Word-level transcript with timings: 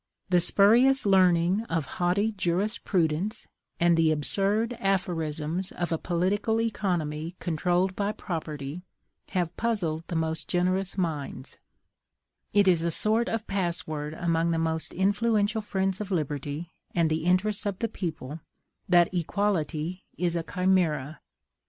The 0.29 0.39
spurious 0.39 1.05
learning 1.05 1.61
of 1.65 1.85
haughty 2.01 2.31
jurisprudence, 2.31 3.45
and 3.79 3.95
the 3.95 4.11
absurd 4.11 4.75
aphorisms 4.79 5.71
of 5.73 5.91
a 5.91 5.99
political 5.99 6.59
economy 6.59 7.35
controlled 7.39 7.95
by 7.95 8.11
property 8.11 8.81
have 9.37 9.55
puzzled 9.57 10.03
the 10.07 10.15
most 10.15 10.47
generous 10.47 10.97
minds; 10.97 11.59
it 12.51 12.67
is 12.67 12.81
a 12.81 12.89
sort 12.89 13.29
of 13.29 13.45
password 13.45 14.15
among 14.15 14.49
the 14.49 14.57
most 14.57 14.91
influential 14.95 15.61
friends 15.61 16.01
of 16.01 16.09
liberty 16.09 16.71
and 16.95 17.11
the 17.11 17.23
interests 17.25 17.67
of 17.67 17.77
the 17.77 17.87
people 17.87 18.39
that 18.89 19.13
EQUALITY 19.13 20.03
IS 20.17 20.35
A 20.35 20.41
CHIMERA! 20.41 21.19